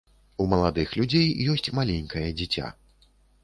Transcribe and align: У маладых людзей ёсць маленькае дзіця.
У 0.43 0.47
маладых 0.53 0.95
людзей 1.01 1.29
ёсць 1.55 1.71
маленькае 1.81 2.27
дзіця. 2.43 2.77